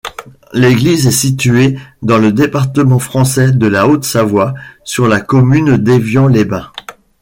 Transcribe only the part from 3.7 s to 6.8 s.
Haute-Savoie, sur la commune d'Évian-les-Bains.